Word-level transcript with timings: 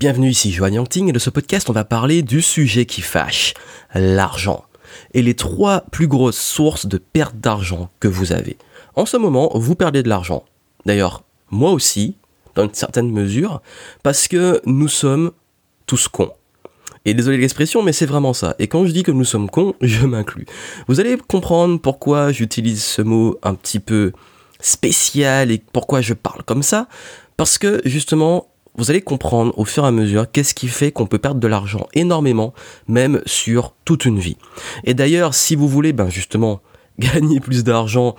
Bienvenue 0.00 0.30
ici 0.30 0.50
Joanne 0.50 0.72
Yangting 0.72 1.10
et 1.10 1.12
de 1.12 1.18
ce 1.18 1.28
podcast 1.28 1.68
on 1.68 1.74
va 1.74 1.84
parler 1.84 2.22
du 2.22 2.40
sujet 2.40 2.86
qui 2.86 3.02
fâche, 3.02 3.52
l'argent. 3.94 4.64
Et 5.12 5.20
les 5.20 5.34
trois 5.34 5.82
plus 5.92 6.06
grosses 6.06 6.40
sources 6.40 6.86
de 6.86 6.96
perte 6.96 7.36
d'argent 7.36 7.90
que 8.00 8.08
vous 8.08 8.32
avez. 8.32 8.56
En 8.96 9.04
ce 9.04 9.18
moment, 9.18 9.50
vous 9.54 9.74
perdez 9.74 10.02
de 10.02 10.08
l'argent. 10.08 10.46
D'ailleurs, 10.86 11.22
moi 11.50 11.70
aussi, 11.72 12.16
dans 12.54 12.64
une 12.64 12.72
certaine 12.72 13.10
mesure, 13.10 13.60
parce 14.02 14.26
que 14.26 14.62
nous 14.64 14.88
sommes 14.88 15.32
tous 15.84 16.08
cons. 16.08 16.32
Et 17.04 17.12
désolé 17.12 17.36
l'expression, 17.36 17.82
mais 17.82 17.92
c'est 17.92 18.06
vraiment 18.06 18.32
ça. 18.32 18.54
Et 18.58 18.68
quand 18.68 18.86
je 18.86 18.92
dis 18.92 19.02
que 19.02 19.12
nous 19.12 19.26
sommes 19.26 19.50
cons, 19.50 19.74
je 19.82 20.06
m'inclus. 20.06 20.46
Vous 20.88 20.98
allez 20.98 21.18
comprendre 21.18 21.78
pourquoi 21.78 22.32
j'utilise 22.32 22.82
ce 22.82 23.02
mot 23.02 23.38
un 23.42 23.52
petit 23.52 23.80
peu 23.80 24.12
spécial 24.60 25.50
et 25.50 25.62
pourquoi 25.74 26.00
je 26.00 26.14
parle 26.14 26.42
comme 26.44 26.62
ça. 26.62 26.88
Parce 27.36 27.58
que 27.58 27.82
justement, 27.84 28.49
vous 28.80 28.90
allez 28.90 29.02
comprendre 29.02 29.52
au 29.58 29.66
fur 29.66 29.84
et 29.84 29.88
à 29.88 29.90
mesure 29.90 30.24
qu'est-ce 30.32 30.54
qui 30.54 30.66
fait 30.66 30.90
qu'on 30.90 31.04
peut 31.04 31.18
perdre 31.18 31.38
de 31.38 31.46
l'argent 31.46 31.86
énormément, 31.92 32.54
même 32.88 33.20
sur 33.26 33.74
toute 33.84 34.06
une 34.06 34.18
vie. 34.18 34.38
Et 34.84 34.94
d'ailleurs, 34.94 35.34
si 35.34 35.54
vous 35.54 35.68
voulez 35.68 35.92
ben 35.92 36.08
justement 36.08 36.62
gagner 36.98 37.40
plus 37.40 37.62
d'argent 37.62 38.16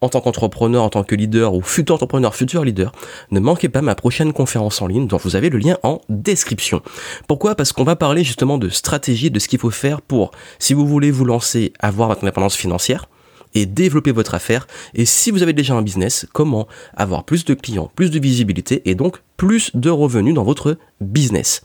en 0.00 0.08
tant 0.08 0.22
qu'entrepreneur, 0.22 0.82
en 0.82 0.88
tant 0.88 1.04
que 1.04 1.14
leader 1.14 1.52
ou 1.52 1.60
futur 1.60 1.96
entrepreneur, 1.96 2.34
futur 2.34 2.64
leader, 2.64 2.92
ne 3.32 3.38
manquez 3.38 3.68
pas 3.68 3.82
ma 3.82 3.94
prochaine 3.94 4.32
conférence 4.32 4.80
en 4.80 4.86
ligne 4.86 5.08
dont 5.08 5.18
vous 5.18 5.36
avez 5.36 5.50
le 5.50 5.58
lien 5.58 5.76
en 5.82 6.00
description. 6.08 6.80
Pourquoi? 7.26 7.54
Parce 7.54 7.74
qu'on 7.74 7.84
va 7.84 7.94
parler 7.94 8.24
justement 8.24 8.56
de 8.56 8.70
stratégie, 8.70 9.30
de 9.30 9.38
ce 9.38 9.46
qu'il 9.46 9.58
faut 9.58 9.70
faire 9.70 10.00
pour, 10.00 10.30
si 10.58 10.72
vous 10.72 10.86
voulez 10.86 11.10
vous 11.10 11.26
lancer, 11.26 11.74
avoir 11.80 12.08
votre 12.08 12.22
indépendance 12.22 12.56
financière, 12.56 13.10
et 13.54 13.66
développer 13.66 14.12
votre 14.12 14.34
affaire. 14.34 14.66
Et 14.94 15.04
si 15.04 15.30
vous 15.30 15.42
avez 15.42 15.52
déjà 15.52 15.74
un 15.74 15.82
business, 15.82 16.26
comment 16.32 16.68
avoir 16.96 17.24
plus 17.24 17.44
de 17.44 17.54
clients, 17.54 17.90
plus 17.94 18.10
de 18.10 18.18
visibilité 18.18 18.82
et 18.84 18.94
donc 18.94 19.22
plus 19.36 19.70
de 19.74 19.90
revenus 19.90 20.34
dans 20.34 20.44
votre 20.44 20.78
business? 21.00 21.62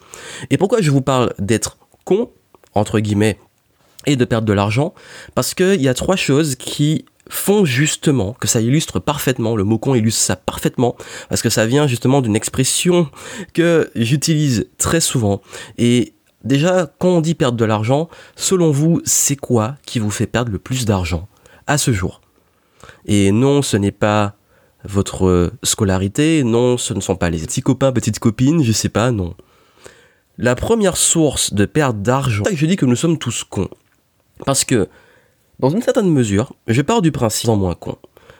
Et 0.49 0.57
pourquoi 0.57 0.81
je 0.81 0.91
vous 0.91 1.01
parle 1.01 1.33
d'être 1.39 1.77
con, 2.05 2.31
entre 2.73 2.99
guillemets, 2.99 3.37
et 4.05 4.15
de 4.15 4.25
perdre 4.25 4.47
de 4.47 4.53
l'argent? 4.53 4.93
Parce 5.35 5.53
qu'il 5.53 5.81
y 5.81 5.87
a 5.87 5.93
trois 5.93 6.15
choses 6.15 6.55
qui 6.55 7.05
font 7.29 7.63
justement 7.63 8.33
que 8.33 8.47
ça 8.47 8.59
illustre 8.59 8.99
parfaitement, 8.99 9.55
le 9.55 9.63
mot 9.63 9.77
con 9.77 9.95
illustre 9.95 10.21
ça 10.21 10.35
parfaitement, 10.35 10.95
parce 11.29 11.41
que 11.41 11.49
ça 11.49 11.65
vient 11.65 11.87
justement 11.87 12.21
d'une 12.21 12.35
expression 12.35 13.09
que 13.53 13.89
j'utilise 13.95 14.67
très 14.77 14.99
souvent. 14.99 15.41
Et 15.77 16.13
déjà, 16.43 16.91
quand 16.99 17.09
on 17.09 17.21
dit 17.21 17.33
perdre 17.33 17.57
de 17.57 17.65
l'argent, 17.65 18.09
selon 18.35 18.71
vous, 18.71 19.01
c'est 19.05 19.37
quoi 19.37 19.77
qui 19.85 19.99
vous 19.99 20.11
fait 20.11 20.27
perdre 20.27 20.51
le 20.51 20.59
plus 20.59 20.85
d'argent? 20.85 21.27
À 21.67 21.77
ce 21.77 21.91
jour. 21.91 22.21
Et 23.05 23.31
non, 23.31 23.61
ce 23.61 23.77
n'est 23.77 23.91
pas 23.91 24.35
votre 24.85 25.51
scolarité, 25.63 26.43
non, 26.43 26.77
ce 26.77 26.93
ne 26.93 26.99
sont 26.99 27.15
pas 27.15 27.29
les 27.29 27.39
petits 27.39 27.61
copains, 27.61 27.91
petites 27.91 28.19
copines, 28.19 28.63
je 28.63 28.71
sais 28.71 28.89
pas, 28.89 29.11
non. 29.11 29.35
La 30.37 30.55
première 30.55 30.97
source 30.97 31.53
de 31.53 31.65
perte 31.65 32.01
d'argent, 32.01 32.43
je 32.51 32.65
dis 32.65 32.75
que 32.75 32.85
nous 32.85 32.95
sommes 32.95 33.17
tous 33.17 33.43
cons. 33.43 33.69
Parce 34.45 34.65
que, 34.65 34.89
dans 35.59 35.69
une 35.69 35.81
certaine 35.81 36.09
mesure, 36.09 36.53
je 36.67 36.81
pars 36.81 37.01
du 37.01 37.11
principe 37.11 37.49
en 37.49 37.55
moins 37.55 37.75
con. 37.75 37.97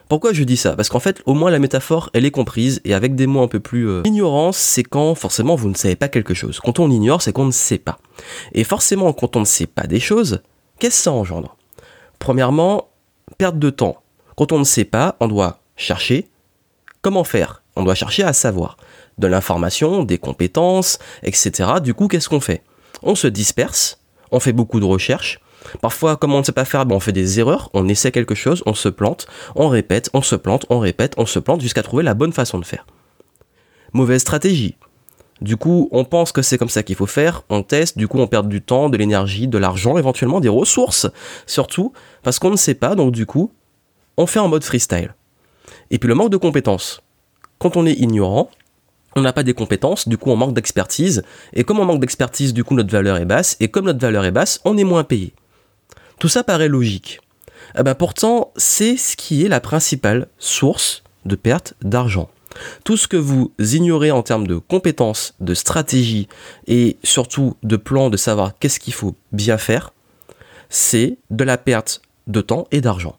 Pourquoi 0.09 0.33
je 0.33 0.43
dis 0.43 0.57
ça? 0.57 0.75
Parce 0.75 0.89
qu'en 0.89 0.99
fait, 0.99 1.21
au 1.25 1.33
moins 1.33 1.49
la 1.49 1.59
métaphore, 1.59 2.09
elle 2.13 2.25
est 2.25 2.31
comprise, 2.31 2.81
et 2.83 2.93
avec 2.93 3.15
des 3.15 3.25
mots 3.25 3.41
un 3.41 3.47
peu 3.47 3.59
plus... 3.59 3.87
Euh, 3.87 4.01
ignorance, 4.05 4.57
c'est 4.57 4.83
quand 4.83 5.15
forcément 5.15 5.55
vous 5.55 5.69
ne 5.69 5.75
savez 5.75 5.95
pas 5.95 6.09
quelque 6.09 6.33
chose. 6.33 6.59
Quand 6.59 6.79
on 6.79 6.91
ignore, 6.91 7.21
c'est 7.21 7.31
qu'on 7.31 7.45
ne 7.45 7.51
sait 7.51 7.77
pas. 7.77 7.99
Et 8.53 8.63
forcément, 8.63 9.13
quand 9.13 9.35
on 9.35 9.41
ne 9.41 9.45
sait 9.45 9.67
pas 9.67 9.87
des 9.87 9.99
choses, 9.99 10.41
qu'est-ce 10.79 10.97
que 10.97 11.03
ça 11.03 11.11
engendre? 11.11 11.55
Premièrement, 12.19 12.89
perte 13.33 13.59
de 13.59 13.69
temps. 13.69 13.97
Quand 14.35 14.51
on 14.51 14.59
ne 14.59 14.63
sait 14.63 14.85
pas, 14.85 15.15
on 15.19 15.27
doit 15.27 15.59
chercher 15.75 16.27
comment 17.01 17.23
faire. 17.23 17.61
On 17.75 17.83
doit 17.83 17.95
chercher 17.95 18.23
à 18.23 18.33
savoir 18.33 18.77
de 19.17 19.27
l'information, 19.27 20.03
des 20.03 20.17
compétences, 20.17 20.99
etc. 21.23 21.73
Du 21.83 21.93
coup, 21.93 22.07
qu'est-ce 22.07 22.29
qu'on 22.29 22.39
fait? 22.39 22.63
On 23.01 23.15
se 23.15 23.27
disperse, 23.27 23.99
on 24.31 24.39
fait 24.39 24.53
beaucoup 24.53 24.79
de 24.79 24.85
recherches. 24.85 25.39
Parfois, 25.81 26.17
comme 26.17 26.33
on 26.33 26.39
ne 26.39 26.43
sait 26.43 26.51
pas 26.51 26.65
faire, 26.65 26.85
ben, 26.85 26.95
on 26.95 26.99
fait 26.99 27.11
des 27.11 27.39
erreurs, 27.39 27.69
on 27.73 27.87
essaie 27.87 28.11
quelque 28.11 28.35
chose, 28.35 28.63
on 28.65 28.73
se 28.73 28.89
plante, 28.89 29.27
on 29.55 29.69
répète, 29.69 30.09
on 30.13 30.21
se 30.21 30.35
plante, 30.35 30.65
on 30.69 30.79
répète, 30.79 31.13
on 31.17 31.25
se 31.25 31.39
plante 31.39 31.61
jusqu'à 31.61 31.83
trouver 31.83 32.03
la 32.03 32.13
bonne 32.13 32.33
façon 32.33 32.59
de 32.59 32.65
faire. 32.65 32.85
Mauvaise 33.93 34.21
stratégie. 34.21 34.75
Du 35.43 35.57
coup, 35.57 35.89
on 35.91 36.05
pense 36.05 36.31
que 36.31 36.41
c'est 36.41 36.57
comme 36.57 36.69
ça 36.69 36.83
qu'il 36.83 36.95
faut 36.95 37.05
faire, 37.05 37.43
on 37.49 37.63
teste, 37.63 37.97
du 37.97 38.07
coup 38.07 38.17
on 38.17 38.27
perd 38.27 38.47
du 38.47 38.61
temps, 38.61 38.87
de 38.87 38.95
l'énergie, 38.95 39.49
de 39.49 39.57
l'argent, 39.57 39.97
éventuellement 39.97 40.39
des 40.39 40.47
ressources, 40.47 41.05
surtout 41.45 41.91
parce 42.23 42.39
qu'on 42.39 42.49
ne 42.49 42.55
sait 42.55 42.75
pas, 42.75 42.95
donc 42.95 43.11
du 43.11 43.25
coup, 43.25 43.51
on 44.15 44.25
fait 44.25 44.39
en 44.39 44.47
mode 44.47 44.63
freestyle. 44.63 45.13
Et 45.91 45.99
puis 45.99 46.07
le 46.07 46.15
manque 46.15 46.29
de 46.29 46.37
compétences. 46.37 47.01
Quand 47.59 47.75
on 47.75 47.85
est 47.85 47.99
ignorant, 47.99 48.49
on 49.17 49.21
n'a 49.21 49.33
pas 49.33 49.43
des 49.43 49.53
compétences, 49.53 50.07
du 50.07 50.17
coup 50.17 50.31
on 50.31 50.37
manque 50.37 50.53
d'expertise, 50.53 51.23
et 51.51 51.65
comme 51.65 51.79
on 51.79 51.85
manque 51.85 51.99
d'expertise, 51.99 52.53
du 52.53 52.63
coup 52.63 52.73
notre 52.73 52.91
valeur 52.91 53.17
est 53.17 53.25
basse, 53.25 53.57
et 53.59 53.67
comme 53.67 53.83
notre 53.83 53.99
valeur 53.99 54.23
est 54.23 54.31
basse, 54.31 54.61
on 54.63 54.77
est 54.77 54.85
moins 54.85 55.03
payé. 55.03 55.33
Tout 56.19 56.29
ça 56.29 56.45
paraît 56.45 56.69
logique. 56.69 57.19
Eh 57.77 57.83
ben 57.83 57.95
pourtant, 57.95 58.53
c'est 58.55 58.95
ce 58.95 59.17
qui 59.17 59.43
est 59.43 59.49
la 59.49 59.59
principale 59.59 60.27
source 60.37 61.03
de 61.25 61.35
perte 61.35 61.73
d'argent. 61.81 62.29
Tout 62.83 62.97
ce 62.97 63.07
que 63.07 63.17
vous 63.17 63.51
ignorez 63.59 64.11
en 64.11 64.23
termes 64.23 64.47
de 64.47 64.57
compétences, 64.57 65.35
de 65.39 65.53
stratégie 65.53 66.27
et 66.67 66.97
surtout 67.03 67.55
de 67.63 67.75
plan 67.75 68.09
de 68.09 68.17
savoir 68.17 68.57
qu'est-ce 68.59 68.79
qu'il 68.79 68.93
faut 68.93 69.15
bien 69.31 69.57
faire, 69.57 69.93
c'est 70.69 71.17
de 71.29 71.43
la 71.43 71.57
perte 71.57 72.01
de 72.27 72.41
temps 72.41 72.67
et 72.71 72.81
d'argent. 72.81 73.17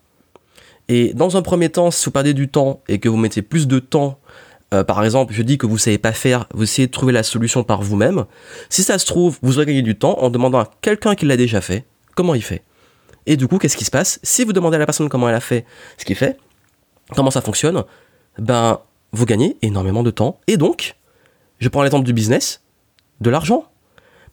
Et 0.88 1.14
dans 1.14 1.36
un 1.36 1.42
premier 1.42 1.70
temps, 1.70 1.90
si 1.90 2.04
vous 2.04 2.10
perdez 2.10 2.34
du 2.34 2.48
temps 2.48 2.82
et 2.88 2.98
que 2.98 3.08
vous 3.08 3.16
mettez 3.16 3.42
plus 3.42 3.66
de 3.66 3.78
temps, 3.78 4.18
euh, 4.74 4.84
par 4.84 5.04
exemple, 5.04 5.32
je 5.32 5.42
dis 5.42 5.56
que 5.56 5.66
vous 5.66 5.74
ne 5.74 5.78
savez 5.78 5.98
pas 5.98 6.12
faire, 6.12 6.46
vous 6.52 6.64
essayez 6.64 6.86
de 6.86 6.92
trouver 6.92 7.12
la 7.12 7.22
solution 7.22 7.64
par 7.64 7.80
vous-même, 7.82 8.24
si 8.68 8.82
ça 8.82 8.98
se 8.98 9.06
trouve, 9.06 9.38
vous 9.42 9.58
aurez 9.58 9.66
gagné 9.66 9.82
du 9.82 9.96
temps 9.96 10.18
en 10.20 10.30
demandant 10.30 10.58
à 10.58 10.70
quelqu'un 10.80 11.14
qui 11.14 11.26
l'a 11.26 11.36
déjà 11.36 11.60
fait 11.60 11.84
comment 12.14 12.34
il 12.34 12.42
fait. 12.42 12.62
Et 13.26 13.36
du 13.36 13.48
coup, 13.48 13.58
qu'est-ce 13.58 13.76
qui 13.76 13.84
se 13.84 13.90
passe? 13.90 14.20
Si 14.22 14.44
vous 14.44 14.52
demandez 14.52 14.76
à 14.76 14.78
la 14.78 14.86
personne 14.86 15.08
comment 15.08 15.28
elle 15.28 15.34
a 15.34 15.40
fait 15.40 15.64
ce 15.96 16.04
qu'il 16.04 16.16
fait, 16.16 16.36
comment 17.14 17.30
ça 17.30 17.40
fonctionne, 17.40 17.84
ben 18.38 18.80
vous 19.14 19.26
gagnez 19.26 19.56
énormément 19.62 20.02
de 20.02 20.10
temps 20.10 20.40
et 20.46 20.56
donc, 20.56 20.96
je 21.58 21.68
prends 21.68 21.82
l'exemple 21.82 22.04
du 22.04 22.12
business, 22.12 22.62
de 23.20 23.30
l'argent. 23.30 23.64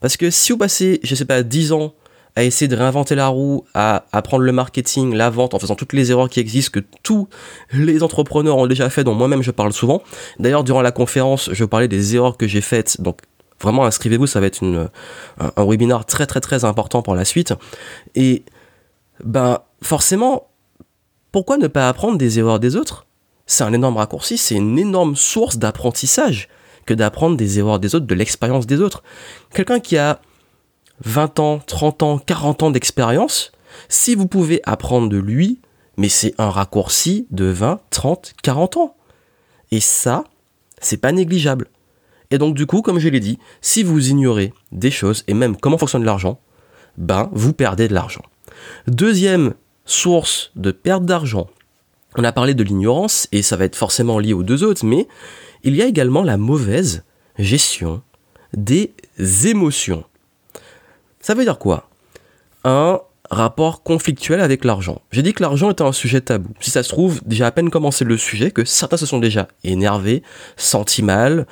Parce 0.00 0.16
que 0.16 0.30
si 0.30 0.52
vous 0.52 0.58
passez, 0.58 1.00
je 1.02 1.14
sais 1.14 1.24
pas, 1.24 1.42
10 1.42 1.72
ans 1.72 1.94
à 2.34 2.44
essayer 2.44 2.66
de 2.66 2.74
réinventer 2.74 3.14
la 3.14 3.28
roue, 3.28 3.64
à 3.74 4.06
apprendre 4.12 4.42
le 4.42 4.52
marketing, 4.52 5.14
la 5.14 5.30
vente, 5.30 5.54
en 5.54 5.58
faisant 5.58 5.74
toutes 5.74 5.92
les 5.92 6.10
erreurs 6.10 6.30
qui 6.30 6.40
existent, 6.40 6.80
que 6.80 6.84
tous 7.02 7.28
les 7.72 8.02
entrepreneurs 8.02 8.56
ont 8.56 8.66
déjà 8.66 8.88
fait, 8.90 9.04
dont 9.04 9.14
moi-même 9.14 9.42
je 9.42 9.50
parle 9.50 9.72
souvent. 9.72 10.02
D'ailleurs, 10.38 10.64
durant 10.64 10.82
la 10.82 10.92
conférence, 10.92 11.50
je 11.52 11.64
parlais 11.64 11.88
des 11.88 12.16
erreurs 12.16 12.36
que 12.36 12.48
j'ai 12.48 12.62
faites, 12.62 13.00
donc 13.00 13.20
vraiment 13.60 13.84
inscrivez-vous, 13.84 14.26
ça 14.26 14.40
va 14.40 14.46
être 14.46 14.64
un, 14.64 14.88
un, 15.38 15.64
webinaire 15.64 16.04
très 16.04 16.26
très 16.26 16.40
très 16.40 16.64
important 16.64 17.02
pour 17.02 17.14
la 17.14 17.24
suite. 17.24 17.54
Et 18.14 18.44
ben 19.22 19.60
forcément, 19.82 20.48
pourquoi 21.30 21.58
ne 21.58 21.68
pas 21.68 21.88
apprendre 21.88 22.18
des 22.18 22.38
erreurs 22.38 22.60
des 22.60 22.76
autres? 22.76 23.06
C'est 23.52 23.64
un 23.64 23.72
énorme 23.72 23.98
raccourci, 23.98 24.38
c'est 24.38 24.54
une 24.54 24.78
énorme 24.78 25.14
source 25.14 25.58
d'apprentissage 25.58 26.48
que 26.86 26.94
d'apprendre 26.94 27.36
des 27.36 27.58
erreurs 27.58 27.78
des 27.78 27.94
autres, 27.94 28.06
de 28.06 28.14
l'expérience 28.14 28.66
des 28.66 28.80
autres. 28.80 29.02
Quelqu'un 29.52 29.78
qui 29.78 29.98
a 29.98 30.20
20 31.04 31.38
ans, 31.38 31.60
30 31.66 32.02
ans, 32.02 32.18
40 32.18 32.62
ans 32.62 32.70
d'expérience, 32.70 33.52
si 33.88 34.14
vous 34.14 34.26
pouvez 34.26 34.60
apprendre 34.64 35.08
de 35.08 35.18
lui, 35.18 35.60
mais 35.96 36.08
c'est 36.08 36.34
un 36.38 36.50
raccourci 36.50 37.26
de 37.30 37.44
20, 37.44 37.80
30, 37.90 38.34
40 38.42 38.76
ans. 38.78 38.96
Et 39.70 39.80
ça, 39.80 40.24
c'est 40.80 40.96
pas 40.96 41.12
négligeable. 41.12 41.68
Et 42.30 42.38
donc 42.38 42.54
du 42.54 42.66
coup, 42.66 42.80
comme 42.80 42.98
je 42.98 43.08
l'ai 43.08 43.20
dit, 43.20 43.38
si 43.60 43.82
vous 43.82 44.08
ignorez 44.08 44.54
des 44.72 44.90
choses 44.90 45.24
et 45.28 45.34
même 45.34 45.56
comment 45.56 45.78
fonctionne 45.78 46.04
l'argent, 46.04 46.40
ben 46.96 47.28
vous 47.32 47.52
perdez 47.52 47.88
de 47.88 47.94
l'argent. 47.94 48.22
Deuxième 48.86 49.54
source 49.84 50.52
de 50.56 50.70
perte 50.70 51.04
d'argent 51.04 51.48
on 52.16 52.24
a 52.24 52.32
parlé 52.32 52.54
de 52.54 52.62
l'ignorance, 52.62 53.28
et 53.32 53.42
ça 53.42 53.56
va 53.56 53.64
être 53.64 53.76
forcément 53.76 54.18
lié 54.18 54.32
aux 54.32 54.42
deux 54.42 54.64
autres, 54.64 54.84
mais 54.84 55.08
il 55.64 55.76
y 55.76 55.82
a 55.82 55.86
également 55.86 56.22
la 56.22 56.36
mauvaise 56.36 57.04
gestion 57.38 58.02
des 58.54 58.92
émotions. 59.46 60.04
Ça 61.20 61.34
veut 61.34 61.44
dire 61.44 61.58
quoi? 61.58 61.88
Un 62.64 63.00
rapport 63.30 63.82
conflictuel 63.82 64.40
avec 64.40 64.64
l'argent. 64.64 65.00
J'ai 65.10 65.22
dit 65.22 65.32
que 65.32 65.42
l'argent 65.42 65.70
était 65.70 65.82
un 65.82 65.92
sujet 65.92 66.20
tabou. 66.20 66.50
Si 66.60 66.70
ça 66.70 66.82
se 66.82 66.90
trouve, 66.90 67.20
déjà 67.24 67.46
à 67.46 67.50
peine 67.50 67.70
commencé 67.70 68.04
le 68.04 68.18
sujet, 68.18 68.50
que 68.50 68.64
certains 68.64 68.98
se 68.98 69.06
sont 69.06 69.18
déjà 69.18 69.48
énervés, 69.64 70.22
sentis 70.56 71.02
mal, 71.02 71.46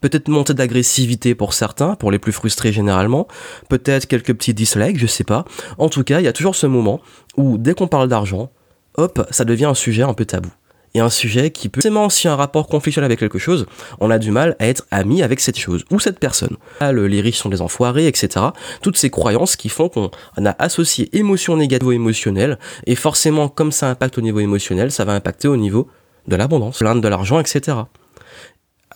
peut-être 0.00 0.28
montée 0.28 0.54
d'agressivité 0.54 1.34
pour 1.34 1.52
certains, 1.52 1.94
pour 1.94 2.10
les 2.10 2.18
plus 2.18 2.32
frustrés 2.32 2.72
généralement, 2.72 3.28
peut-être 3.68 4.06
quelques 4.06 4.34
petits 4.34 4.54
dislikes, 4.54 4.98
je 4.98 5.06
sais 5.06 5.24
pas. 5.24 5.44
En 5.78 5.88
tout 5.88 6.02
cas, 6.02 6.20
il 6.20 6.24
y 6.24 6.28
a 6.28 6.32
toujours 6.32 6.56
ce 6.56 6.66
moment 6.66 7.00
où 7.36 7.58
dès 7.58 7.74
qu'on 7.74 7.88
parle 7.88 8.08
d'argent, 8.08 8.50
hop, 8.94 9.26
ça 9.30 9.44
devient 9.44 9.66
un 9.66 9.74
sujet 9.74 10.02
un 10.02 10.14
peu 10.14 10.24
tabou. 10.24 10.50
Et 10.92 10.98
un 10.98 11.08
sujet 11.08 11.52
qui 11.52 11.68
peut, 11.68 11.80
forcément, 11.80 12.08
si 12.08 12.26
un 12.26 12.34
rapport 12.34 12.66
conflictuel 12.66 13.04
avec 13.04 13.20
quelque 13.20 13.38
chose, 13.38 13.66
on 14.00 14.10
a 14.10 14.18
du 14.18 14.32
mal 14.32 14.56
à 14.58 14.66
être 14.66 14.86
ami 14.90 15.22
avec 15.22 15.38
cette 15.38 15.56
chose 15.56 15.84
ou 15.92 16.00
cette 16.00 16.18
personne. 16.18 16.56
Les 16.80 17.20
riches 17.20 17.38
sont 17.38 17.48
des 17.48 17.60
enfoirés, 17.62 18.08
etc. 18.08 18.46
Toutes 18.82 18.96
ces 18.96 19.08
croyances 19.08 19.54
qui 19.54 19.68
font 19.68 19.88
qu'on 19.88 20.10
a 20.44 20.56
associé 20.58 21.08
émotion 21.16 21.56
négative 21.56 21.92
émotionnelle, 21.92 22.58
et 22.86 22.96
forcément, 22.96 23.48
comme 23.48 23.70
ça 23.70 23.88
impacte 23.88 24.18
au 24.18 24.20
niveau 24.20 24.40
émotionnel, 24.40 24.90
ça 24.90 25.04
va 25.04 25.12
impacter 25.12 25.46
au 25.46 25.56
niveau 25.56 25.86
de 26.26 26.34
l'abondance, 26.34 26.82
l'inde 26.82 27.00
de 27.00 27.08
l'argent, 27.08 27.38
etc. 27.38 27.76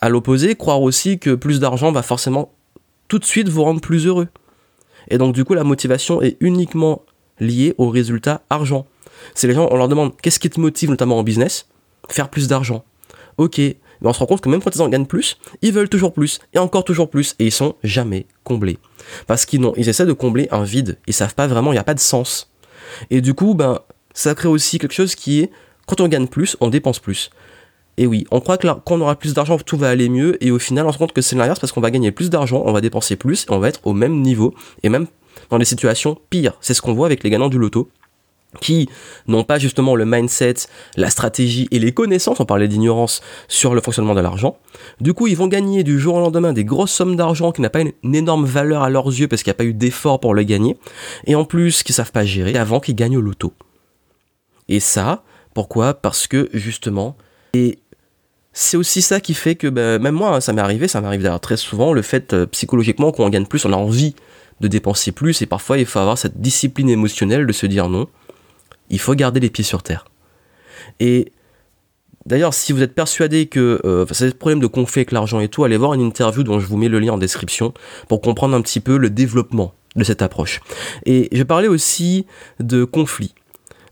À 0.00 0.08
l'opposé, 0.08 0.56
croire 0.56 0.82
aussi 0.82 1.20
que 1.20 1.34
plus 1.36 1.60
d'argent 1.60 1.92
va 1.92 2.02
forcément 2.02 2.52
tout 3.06 3.20
de 3.20 3.24
suite 3.24 3.48
vous 3.48 3.62
rendre 3.62 3.80
plus 3.80 4.06
heureux. 4.06 4.26
Et 5.08 5.18
donc 5.18 5.32
du 5.32 5.44
coup, 5.44 5.54
la 5.54 5.64
motivation 5.64 6.20
est 6.22 6.36
uniquement 6.40 7.02
liée 7.38 7.74
au 7.78 7.88
résultat 7.88 8.42
argent. 8.50 8.86
C'est 9.34 9.46
les 9.46 9.54
gens, 9.54 9.68
on 9.70 9.76
leur 9.76 9.88
demande 9.88 10.12
qu'est-ce 10.20 10.38
qui 10.38 10.50
te 10.50 10.60
motive 10.60 10.90
notamment 10.90 11.18
en 11.18 11.22
business? 11.22 11.68
Faire 12.08 12.28
plus 12.28 12.48
d'argent. 12.48 12.84
Ok, 13.36 13.58
mais 13.58 13.76
on 14.02 14.12
se 14.12 14.18
rend 14.18 14.26
compte 14.26 14.40
que 14.40 14.48
même 14.48 14.62
quand 14.62 14.74
ils 14.74 14.82
en 14.82 14.88
gagnent 14.88 15.06
plus, 15.06 15.38
ils 15.62 15.72
veulent 15.72 15.88
toujours 15.88 16.12
plus 16.12 16.38
et 16.52 16.58
encore 16.58 16.84
toujours 16.84 17.10
plus 17.10 17.34
et 17.38 17.46
ils 17.46 17.52
sont 17.52 17.74
jamais 17.82 18.26
comblés. 18.44 18.78
Parce 19.26 19.46
qu'ils 19.46 19.66
ils 19.76 19.88
essaient 19.88 20.06
de 20.06 20.12
combler 20.12 20.48
un 20.50 20.62
vide, 20.62 20.98
ils 21.06 21.14
savent 21.14 21.34
pas 21.34 21.46
vraiment, 21.46 21.72
il 21.72 21.74
n'y 21.74 21.80
a 21.80 21.84
pas 21.84 21.94
de 21.94 22.00
sens. 22.00 22.50
Et 23.10 23.20
du 23.20 23.34
coup, 23.34 23.54
ben, 23.54 23.80
ça 24.12 24.34
crée 24.34 24.48
aussi 24.48 24.78
quelque 24.78 24.94
chose 24.94 25.14
qui 25.14 25.40
est 25.40 25.50
quand 25.86 26.00
on 26.00 26.08
gagne 26.08 26.28
plus, 26.28 26.56
on 26.60 26.68
dépense 26.68 26.98
plus. 26.98 27.30
Et 27.96 28.06
oui, 28.06 28.26
on 28.30 28.40
croit 28.40 28.58
que 28.58 28.66
quand 28.66 28.96
on 28.96 29.00
aura 29.00 29.16
plus 29.16 29.34
d'argent, 29.34 29.56
tout 29.58 29.76
va 29.76 29.88
aller 29.88 30.08
mieux, 30.08 30.42
et 30.44 30.50
au 30.50 30.58
final, 30.58 30.86
on 30.86 30.92
se 30.92 30.98
rend 30.98 31.04
compte 31.04 31.14
que 31.14 31.22
c'est 31.22 31.36
l'inverse 31.36 31.60
parce 31.60 31.72
qu'on 31.72 31.80
va 31.80 31.90
gagner 31.90 32.10
plus 32.10 32.28
d'argent, 32.28 32.62
on 32.66 32.72
va 32.72 32.80
dépenser 32.80 33.16
plus, 33.16 33.44
et 33.44 33.52
on 33.52 33.58
va 33.58 33.68
être 33.68 33.80
au 33.84 33.92
même 33.92 34.20
niveau, 34.20 34.54
et 34.82 34.88
même 34.88 35.06
dans 35.50 35.58
des 35.58 35.64
situations 35.64 36.18
pires. 36.30 36.54
C'est 36.60 36.74
ce 36.74 36.82
qu'on 36.82 36.94
voit 36.94 37.06
avec 37.06 37.22
les 37.22 37.30
gagnants 37.30 37.48
du 37.48 37.58
loto 37.58 37.88
qui 38.60 38.88
n'ont 39.26 39.44
pas 39.44 39.58
justement 39.58 39.94
le 39.94 40.04
mindset, 40.04 40.54
la 40.96 41.10
stratégie 41.10 41.68
et 41.70 41.78
les 41.78 41.92
connaissances, 41.92 42.40
on 42.40 42.44
parlait 42.44 42.68
d'ignorance 42.68 43.20
sur 43.48 43.74
le 43.74 43.80
fonctionnement 43.80 44.14
de 44.14 44.20
l'argent. 44.20 44.56
Du 45.00 45.14
coup, 45.14 45.26
ils 45.26 45.36
vont 45.36 45.48
gagner 45.48 45.84
du 45.84 45.98
jour 45.98 46.16
au 46.16 46.20
lendemain 46.20 46.52
des 46.52 46.64
grosses 46.64 46.92
sommes 46.92 47.16
d'argent 47.16 47.52
qui 47.52 47.60
n'a 47.60 47.70
pas 47.70 47.80
une, 47.80 48.14
énorme 48.14 48.44
valeur 48.44 48.82
à 48.82 48.90
leurs 48.90 49.08
yeux 49.08 49.28
parce 49.28 49.42
qu'il 49.42 49.50
n'y 49.50 49.56
a 49.56 49.58
pas 49.58 49.64
eu 49.64 49.74
d'effort 49.74 50.20
pour 50.20 50.34
le 50.34 50.42
gagner. 50.42 50.76
Et 51.26 51.34
en 51.34 51.44
plus, 51.44 51.82
qu'ils 51.82 51.94
savent 51.94 52.12
pas 52.12 52.24
gérer 52.24 52.56
avant 52.56 52.80
qu'ils 52.80 52.94
gagnent 52.94 53.16
au 53.16 53.20
loto. 53.20 53.52
Et 54.68 54.80
ça, 54.80 55.22
pourquoi? 55.52 55.94
Parce 55.94 56.26
que 56.26 56.48
justement, 56.52 57.16
et 57.54 57.78
c'est 58.52 58.76
aussi 58.76 59.02
ça 59.02 59.20
qui 59.20 59.34
fait 59.34 59.56
que 59.56 59.66
ben, 59.66 60.00
même 60.00 60.14
moi, 60.14 60.36
hein, 60.36 60.40
ça 60.40 60.52
m'est 60.52 60.62
arrivé, 60.62 60.88
ça 60.88 61.00
m'arrive 61.00 61.22
d'ailleurs 61.22 61.40
très 61.40 61.56
souvent, 61.56 61.92
le 61.92 62.02
fait 62.02 62.32
euh, 62.32 62.46
psychologiquement 62.46 63.12
qu'on 63.12 63.28
gagne 63.28 63.46
plus, 63.46 63.64
on 63.64 63.72
a 63.72 63.76
envie 63.76 64.14
de 64.60 64.68
dépenser 64.68 65.12
plus, 65.12 65.42
et 65.42 65.46
parfois 65.46 65.78
il 65.78 65.86
faut 65.86 65.98
avoir 65.98 66.16
cette 66.16 66.40
discipline 66.40 66.88
émotionnelle 66.88 67.46
de 67.46 67.52
se 67.52 67.66
dire 67.66 67.88
non, 67.88 68.08
il 68.90 68.98
faut 68.98 69.14
garder 69.14 69.40
les 69.40 69.50
pieds 69.50 69.64
sur 69.64 69.82
terre. 69.82 70.04
Et 71.00 71.32
d'ailleurs, 72.26 72.54
si 72.54 72.72
vous 72.72 72.82
êtes 72.82 72.94
persuadé 72.94 73.46
que 73.46 73.80
euh, 73.84 74.06
c'est 74.12 74.26
le 74.26 74.32
problème 74.32 74.60
de 74.60 74.66
conflit 74.66 75.00
avec 75.00 75.12
l'argent 75.12 75.40
et 75.40 75.48
tout, 75.48 75.64
allez 75.64 75.76
voir 75.76 75.94
une 75.94 76.02
interview 76.02 76.42
dont 76.42 76.60
je 76.60 76.66
vous 76.66 76.76
mets 76.76 76.88
le 76.88 76.98
lien 76.98 77.12
en 77.12 77.18
description 77.18 77.72
pour 78.08 78.20
comprendre 78.20 78.54
un 78.54 78.62
petit 78.62 78.80
peu 78.80 78.96
le 78.96 79.10
développement 79.10 79.74
de 79.96 80.04
cette 80.04 80.22
approche. 80.22 80.60
Et 81.06 81.28
je 81.32 81.42
parlais 81.42 81.68
aussi 81.68 82.26
de 82.60 82.84
conflit. 82.84 83.34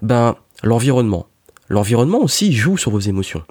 Ben, 0.00 0.36
l'environnement. 0.62 1.26
L'environnement 1.68 2.20
aussi 2.20 2.52
joue 2.52 2.76
sur 2.76 2.90
vos 2.90 3.00
émotions. 3.00 3.42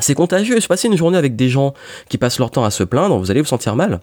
C'est 0.00 0.14
contagieux. 0.14 0.58
Se 0.60 0.66
passer 0.66 0.88
une 0.88 0.96
journée 0.96 1.16
avec 1.16 1.36
des 1.36 1.48
gens 1.48 1.72
qui 2.08 2.18
passent 2.18 2.38
leur 2.38 2.50
temps 2.50 2.64
à 2.64 2.70
se 2.70 2.82
plaindre, 2.82 3.16
vous 3.16 3.30
allez 3.30 3.40
vous 3.40 3.46
sentir 3.46 3.76
mal. 3.76 4.00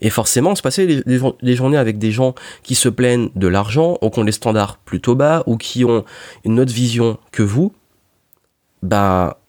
Et 0.00 0.10
forcément, 0.10 0.54
se 0.54 0.62
passer 0.62 1.02
des, 1.04 1.54
journées 1.56 1.76
avec 1.76 1.98
des 1.98 2.10
gens 2.10 2.34
qui 2.62 2.74
se 2.74 2.88
plaignent 2.88 3.30
de 3.34 3.46
l'argent, 3.46 3.98
ou 4.02 4.10
qui 4.10 4.18
ont 4.18 4.24
des 4.24 4.32
standards 4.32 4.78
plutôt 4.78 5.14
bas, 5.14 5.42
ou 5.46 5.56
qui 5.56 5.84
ont 5.84 6.04
une 6.44 6.60
autre 6.60 6.72
vision 6.72 7.18
que 7.30 7.42
vous, 7.42 7.72
bah, 8.82 9.40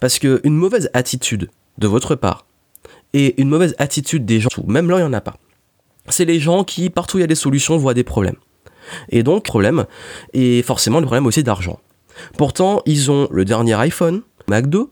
parce 0.00 0.18
que 0.18 0.40
une 0.44 0.56
mauvaise 0.56 0.90
attitude 0.92 1.50
de 1.78 1.86
votre 1.86 2.14
part 2.14 2.46
et 3.12 3.40
une 3.40 3.48
mauvaise 3.48 3.74
attitude 3.78 4.24
des 4.24 4.40
gens, 4.40 4.50
même 4.66 4.90
là 4.90 4.96
il 4.96 5.00
n'y 5.00 5.06
en 5.06 5.12
a 5.12 5.20
pas. 5.20 5.36
C'est 6.08 6.24
les 6.24 6.40
gens 6.40 6.64
qui, 6.64 6.90
partout 6.90 7.16
où 7.16 7.18
il 7.18 7.22
y 7.22 7.24
a 7.24 7.28
des 7.28 7.34
solutions, 7.34 7.76
voient 7.76 7.94
des 7.94 8.04
problèmes. 8.04 8.36
Et 9.08 9.22
donc, 9.22 9.44
problème, 9.44 9.86
et 10.34 10.62
forcément 10.62 11.00
le 11.00 11.06
problème 11.06 11.26
aussi 11.26 11.42
d'argent. 11.42 11.80
Pourtant, 12.36 12.82
ils 12.84 13.10
ont 13.10 13.28
le 13.30 13.44
dernier 13.44 13.74
iPhone, 13.74 14.22
McDo, 14.48 14.90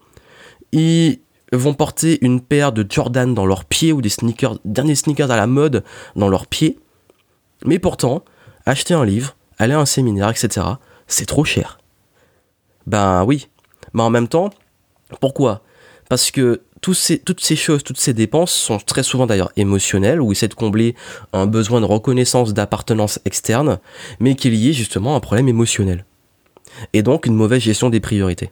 ils 0.72 1.20
vont 1.52 1.74
porter 1.74 2.18
une 2.24 2.40
paire 2.40 2.72
de 2.72 2.86
Jordan 2.88 3.34
dans 3.34 3.46
leurs 3.46 3.64
pieds 3.64 3.92
ou 3.92 4.00
des 4.00 4.08
sneakers, 4.08 4.58
derniers 4.64 4.94
sneakers 4.94 5.30
à 5.30 5.36
la 5.36 5.46
mode 5.46 5.84
dans 6.16 6.28
leurs 6.28 6.46
pieds. 6.46 6.78
Mais 7.64 7.78
pourtant, 7.78 8.24
acheter 8.66 8.94
un 8.94 9.04
livre, 9.04 9.36
aller 9.58 9.74
à 9.74 9.80
un 9.80 9.86
séminaire, 9.86 10.30
etc., 10.30 10.66
c'est 11.06 11.26
trop 11.26 11.44
cher. 11.44 11.78
Ben 12.86 13.24
oui. 13.24 13.48
Mais 13.92 14.02
en 14.02 14.10
même 14.10 14.28
temps, 14.28 14.50
pourquoi? 15.20 15.62
Parce 16.08 16.30
que 16.30 16.62
toutes 16.80 16.96
ces 16.96 17.56
choses, 17.56 17.84
toutes 17.84 17.98
ces 17.98 18.12
dépenses 18.12 18.52
sont 18.52 18.78
très 18.78 19.02
souvent 19.02 19.26
d'ailleurs 19.26 19.52
émotionnelles, 19.56 20.20
ou 20.20 20.32
essaient 20.32 20.48
de 20.48 20.54
combler 20.54 20.96
un 21.32 21.46
besoin 21.46 21.80
de 21.80 21.86
reconnaissance, 21.86 22.54
d'appartenance 22.54 23.20
externe, 23.24 23.78
mais 24.18 24.34
qui 24.34 24.48
est 24.48 24.50
lié 24.50 24.72
justement 24.72 25.14
à 25.14 25.18
un 25.18 25.20
problème 25.20 25.48
émotionnel. 25.48 26.04
Et 26.92 27.02
donc 27.02 27.26
une 27.26 27.34
mauvaise 27.34 27.62
gestion 27.62 27.90
des 27.90 28.00
priorités. 28.00 28.50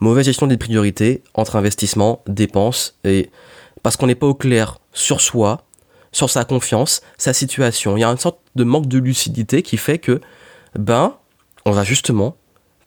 Mauvaise 0.00 0.26
gestion 0.26 0.46
des 0.46 0.56
priorités 0.56 1.22
entre 1.34 1.56
investissement, 1.56 2.22
dépenses, 2.26 2.98
et 3.04 3.30
parce 3.82 3.96
qu'on 3.96 4.06
n'est 4.06 4.14
pas 4.14 4.26
au 4.26 4.34
clair 4.34 4.78
sur 4.92 5.20
soi, 5.20 5.64
sur 6.12 6.30
sa 6.30 6.44
confiance, 6.44 7.02
sa 7.18 7.32
situation. 7.32 7.96
Il 7.96 8.00
y 8.00 8.04
a 8.04 8.08
une 8.08 8.18
sorte 8.18 8.40
de 8.56 8.64
manque 8.64 8.86
de 8.86 8.98
lucidité 8.98 9.62
qui 9.62 9.76
fait 9.76 9.98
que, 9.98 10.20
ben, 10.78 11.14
on 11.64 11.70
va 11.70 11.84
justement 11.84 12.36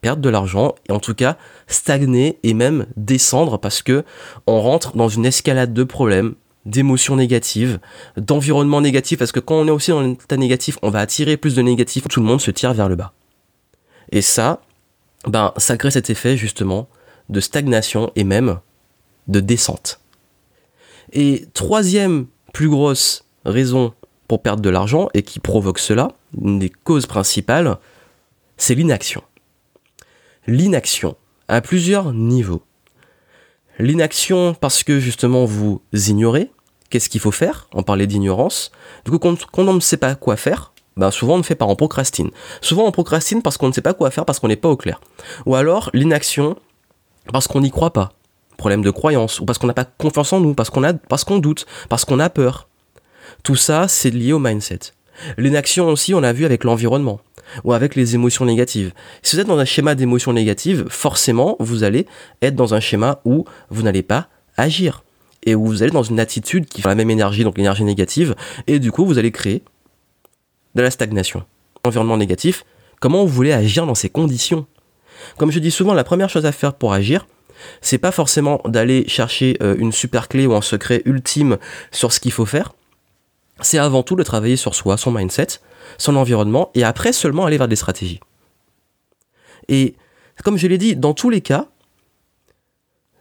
perdre 0.02 0.22
de 0.22 0.30
l'argent 0.30 0.76
et 0.90 0.92
en 0.92 1.00
tout 1.00 1.14
cas 1.14 1.38
stagner 1.68 2.38
et 2.44 2.54
même 2.54 2.86
descendre 2.98 3.58
parce 3.58 3.82
que 3.82 4.04
on 4.48 4.62
rentre 4.62 4.98
dans 4.98 5.08
une 5.08 5.26
escalade 5.26 5.74
de 5.74 5.84
problèmes, 5.84 6.36
d'émotions 6.66 7.16
négatives, 7.16 7.80
d'environnement 8.18 8.82
négatif 8.82 9.20
parce 9.20 9.32
que 9.32 9.40
quand 9.40 9.56
on 9.56 9.68
est 9.68 9.72
aussi 9.72 9.92
dans 9.92 10.00
un 10.00 10.12
état 10.12 10.38
négatif, 10.38 10.78
on 10.82 10.90
va 10.90 11.00
attirer 11.00 11.38
plus 11.38 11.56
de 11.56 11.62
négatifs, 11.62 12.08
tout 12.10 12.20
le 12.20 12.26
monde 12.26 12.42
se 12.42 12.52
tire 12.52 12.74
vers 12.74 12.90
le 12.90 12.96
bas. 12.96 13.14
Et 14.12 14.22
ça, 14.22 14.62
ben, 15.28 15.54
ça 15.58 15.78
crée 15.78 15.92
cet 15.92 16.10
effet 16.10 16.38
justement 16.38 16.88
de 17.30 17.40
stagnation 17.40 18.12
et 18.16 18.24
même 18.24 18.60
de 19.28 19.40
descente. 19.40 20.00
Et 21.12 21.48
troisième 21.54 22.28
plus 22.54 22.70
grosse 22.70 23.26
raison 23.46 23.94
pour 24.28 24.42
perdre 24.42 24.62
de 24.62 24.70
l'argent 24.70 25.10
et 25.14 25.24
qui 25.24 25.40
provoque 25.40 25.80
cela, 25.80 26.10
une 26.40 26.60
des 26.60 26.70
causes 26.70 27.06
principales, 27.06 27.78
c'est 28.58 28.76
l'inaction. 28.76 29.24
L'inaction 30.48 31.16
à 31.48 31.62
plusieurs 31.62 32.14
niveaux. 32.14 32.64
L'inaction 33.80 34.54
parce 34.54 34.84
que 34.84 35.00
justement 35.00 35.46
vous 35.46 35.82
ignorez 35.94 36.52
qu'est-ce 36.94 37.10
qu'il 37.10 37.22
faut 37.22 37.32
faire, 37.32 37.68
on 37.74 37.82
parlait 37.82 38.06
d'ignorance. 38.06 38.72
Du 39.04 39.10
coup, 39.10 39.18
quand, 39.18 39.36
on 39.58 39.74
ne 39.74 39.80
sait 39.80 39.98
pas 39.98 40.14
quoi 40.14 40.36
faire, 40.36 40.73
ben 40.98 41.12
souvent 41.12 41.36
on 41.36 41.40
ne 41.40 41.44
fait 41.44 41.56
pas, 41.56 41.66
on 41.66 41.76
procrastine. 41.76 42.30
Souvent 42.62 42.86
on 42.86 42.92
procrastine 42.92 43.42
parce 43.42 43.58
qu'on 43.58 43.68
ne 43.68 43.74
sait 43.74 43.82
pas 43.82 43.94
quoi 43.94 44.12
faire, 44.12 44.26
parce 44.26 44.40
qu'on 44.40 44.48
n'est 44.48 44.56
pas 44.56 44.70
au 44.70 44.78
clair. 44.78 45.00
Ou 45.46 45.56
alors 45.56 45.90
l'inaction 45.94 46.56
parce 47.32 47.48
qu'on 47.48 47.62
n'y 47.62 47.72
croit 47.72 47.94
pas. 47.94 48.12
Problème 48.58 48.82
de 48.82 48.92
croyance, 48.92 49.40
ou 49.40 49.46
parce 49.46 49.58
qu'on 49.58 49.68
n'a 49.68 49.74
pas 49.74 49.86
confiance 49.86 50.34
en 50.34 50.40
nous, 50.40 50.54
parce 50.54 50.70
qu'on 50.70 50.84
a, 50.84 50.94
doute, 51.40 51.66
parce 51.90 52.06
qu'on 52.06 52.20
a 52.20 52.30
peur. 52.30 52.68
Tout 53.44 53.56
ça, 53.56 53.88
c'est 53.88 54.10
lié 54.10 54.34
au 54.34 54.40
mindset. 54.40 54.80
L'inaction 55.38 55.88
aussi, 55.88 56.14
on 56.14 56.22
l'a 56.22 56.34
vu 56.34 56.46
avec 56.46 56.64
l'environnement 56.64 57.20
ou 57.64 57.74
avec 57.74 57.96
les 57.96 58.16
émotions 58.16 58.46
négatives. 58.46 58.94
Si 59.22 59.36
vous 59.36 59.42
êtes 59.42 59.48
dans 59.48 59.60
un 59.60 59.66
schéma 59.66 59.96
d'émotions 59.96 60.34
négatives, 60.34 60.86
forcément, 60.90 61.56
vous 61.60 61.84
allez 61.84 62.08
être 62.42 62.56
dans 62.56 62.74
un 62.74 62.80
schéma 62.80 63.20
où 63.26 63.46
vous 63.70 63.84
n'allez 63.84 64.04
pas 64.04 64.28
agir 64.58 65.04
et 65.46 65.56
où 65.56 65.66
vous 65.66 65.84
allez 65.84 65.92
dans 65.92 66.04
une 66.04 66.20
attitude 66.20 66.66
qui 66.66 66.82
fait 66.82 66.90
la 66.90 66.96
même 66.96 67.10
énergie, 67.10 67.44
donc 67.44 67.58
l'énergie 67.58 67.84
négative, 67.84 68.34
et 68.68 68.80
du 68.80 68.92
coup, 68.92 69.06
vous 69.06 69.18
allez 69.18 69.32
créer 69.32 69.62
de 70.76 70.82
la 70.82 70.92
stagnation. 70.92 71.44
Environnement 71.84 72.18
négatif, 72.18 72.66
comment 73.00 73.24
vous 73.26 73.34
voulez 73.34 73.54
agir 73.54 73.86
dans 73.86 73.96
ces 73.96 74.10
conditions? 74.10 74.66
Comme 75.38 75.52
je 75.52 75.60
dis 75.60 75.72
souvent, 75.72 75.94
la 75.94 76.04
première 76.04 76.30
chose 76.30 76.46
à 76.46 76.52
faire 76.52 76.74
pour 76.74 76.94
agir, 76.94 77.28
c'est 77.82 77.98
pas 77.98 78.12
forcément 78.12 78.62
d'aller 78.66 79.08
chercher 79.08 79.58
euh, 79.62 79.76
une 79.78 79.92
super 79.92 80.28
clé 80.28 80.48
ou 80.48 80.54
un 80.54 80.62
secret 80.62 81.02
ultime 81.06 81.58
sur 81.92 82.12
ce 82.12 82.20
qu'il 82.20 82.32
faut 82.32 82.46
faire. 82.46 82.74
C'est 83.62 83.78
avant 83.78 84.04
tout 84.04 84.16
de 84.16 84.24
travailler 84.24 84.56
sur 84.56 84.76
soi, 84.76 84.98
son 84.98 85.12
mindset, 85.12 85.48
son 85.98 86.16
environnement, 86.16 86.72
et 86.74 86.84
après 86.84 87.14
seulement 87.14 87.46
aller 87.46 87.58
vers 87.58 87.68
des 87.68 87.76
stratégies. 87.76 88.20
Et 89.70 89.96
comme 90.44 90.58
je 90.58 90.68
l'ai 90.68 90.78
dit, 90.78 90.96
dans 90.96 91.14
tous 91.14 91.30
les 91.30 91.42
cas, 91.42 91.68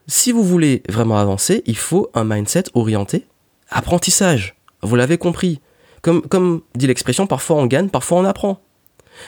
si 0.09 0.33
vous 0.33 0.43
voulez 0.43 0.83
vraiment 0.89 1.19
avancer, 1.19 1.63
il 1.67 1.77
faut 1.77 2.11
un 2.15 2.25
mindset 2.25 2.65
orienté 2.75 3.27
apprentissage. 3.71 4.55
Vous 4.83 4.97
l'avez 4.97 5.19
compris. 5.19 5.61
Comme, 6.03 6.63
dit 6.75 6.89
l'expression, 6.89 7.27
parfois 7.27 7.57
on 7.57 7.67
gagne, 7.67 7.89
parfois 7.89 8.19
on 8.19 8.25
apprend. 8.25 8.61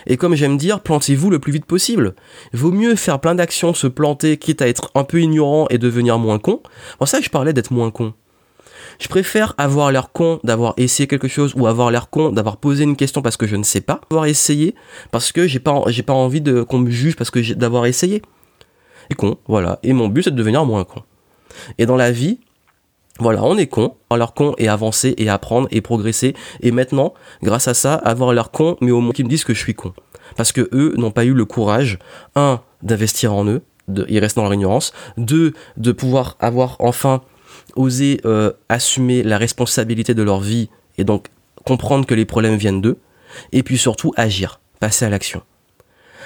Et 0.06 0.16
comme 0.16 0.34
j'aime 0.34 0.56
dire, 0.56 0.80
plantez-vous 0.80 1.30
le 1.30 1.38
plus 1.38 1.52
vite 1.52 1.66
possible. 1.66 2.14
Vaut 2.52 2.72
mieux 2.72 2.96
faire 2.96 3.20
plein 3.20 3.34
d'actions, 3.34 3.74
se 3.74 3.86
planter, 3.86 4.38
quitte 4.38 4.60
à 4.60 4.66
être 4.66 4.90
un 4.94 5.04
peu 5.04 5.20
ignorant 5.20 5.66
et 5.70 5.78
devenir 5.78 6.18
moins 6.18 6.38
con. 6.38 6.62
Pour 6.98 7.06
ça 7.06 7.18
que 7.18 7.24
je 7.24 7.30
parlais 7.30 7.52
d'être 7.52 7.70
moins 7.70 7.90
con. 7.90 8.14
Je 8.98 9.08
préfère 9.08 9.54
avoir 9.58 9.90
l'air 9.92 10.10
con 10.12 10.40
d'avoir 10.44 10.74
essayé 10.76 11.06
quelque 11.06 11.28
chose 11.28 11.54
ou 11.56 11.66
avoir 11.66 11.90
l'air 11.90 12.10
con 12.10 12.30
d'avoir 12.30 12.56
posé 12.56 12.84
une 12.84 12.96
question 12.96 13.22
parce 13.22 13.36
que 13.36 13.46
je 13.46 13.56
ne 13.56 13.62
sais 13.62 13.80
pas, 13.80 14.00
avoir 14.10 14.26
essayé 14.26 14.74
parce 15.10 15.32
que 15.32 15.46
j'ai 15.46 15.58
pas, 15.58 15.82
j'ai 15.88 16.02
pas 16.02 16.12
envie 16.12 16.42
qu'on 16.68 16.78
me 16.78 16.90
juge 16.90 17.16
parce 17.16 17.30
que 17.30 17.54
d'avoir 17.54 17.86
essayé. 17.86 18.22
Et 19.10 19.14
con, 19.14 19.38
voilà. 19.46 19.78
Et 19.82 19.92
mon 19.92 20.08
but 20.08 20.24
c'est 20.24 20.30
de 20.30 20.36
devenir 20.36 20.64
moins 20.64 20.84
con. 20.84 21.02
Et 21.78 21.86
dans 21.86 21.96
la 21.96 22.10
vie, 22.10 22.40
voilà, 23.20 23.44
on 23.44 23.56
est 23.56 23.68
con, 23.68 23.94
l'air 24.10 24.34
con 24.34 24.54
et 24.58 24.68
avancer 24.68 25.14
et 25.18 25.28
apprendre 25.28 25.68
et 25.70 25.80
progresser. 25.80 26.34
Et 26.60 26.72
maintenant, 26.72 27.14
grâce 27.42 27.68
à 27.68 27.74
ça, 27.74 27.94
avoir 27.94 28.32
l'air 28.32 28.50
con, 28.50 28.76
mais 28.80 28.90
au 28.90 29.00
moins 29.00 29.12
qu'ils 29.12 29.24
me 29.24 29.30
disent 29.30 29.44
que 29.44 29.54
je 29.54 29.60
suis 29.60 29.74
con. 29.74 29.92
Parce 30.36 30.52
que 30.52 30.68
eux 30.72 30.94
n'ont 30.96 31.12
pas 31.12 31.24
eu 31.24 31.32
le 31.32 31.44
courage, 31.44 31.98
un, 32.34 32.60
d'investir 32.82 33.32
en 33.32 33.44
eux, 33.46 33.62
de, 33.86 34.04
ils 34.08 34.18
restent 34.18 34.36
dans 34.36 34.42
leur 34.42 34.54
ignorance, 34.54 34.92
deux, 35.16 35.52
de 35.76 35.92
pouvoir 35.92 36.36
avoir 36.40 36.76
enfin 36.80 37.20
oser 37.76 38.20
euh, 38.24 38.52
assumer 38.68 39.22
la 39.22 39.38
responsabilité 39.38 40.14
de 40.14 40.22
leur 40.22 40.40
vie 40.40 40.68
et 40.98 41.04
donc 41.04 41.28
comprendre 41.64 42.06
que 42.06 42.14
les 42.14 42.24
problèmes 42.24 42.56
viennent 42.56 42.80
d'eux, 42.80 42.98
et 43.52 43.62
puis 43.62 43.78
surtout 43.78 44.12
agir, 44.16 44.60
passer 44.80 45.04
à 45.04 45.10
l'action. 45.10 45.42